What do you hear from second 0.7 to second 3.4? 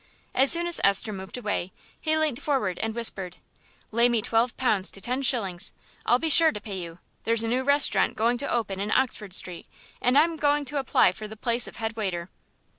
Esther moved away he leant forward and whispered,